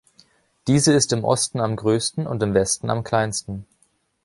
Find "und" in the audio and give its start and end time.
2.25-2.41